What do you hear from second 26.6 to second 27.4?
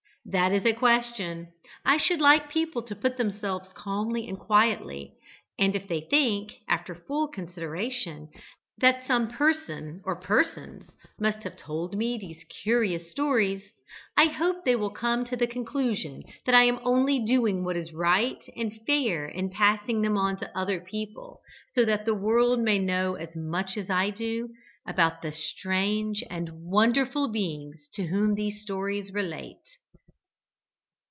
wonderful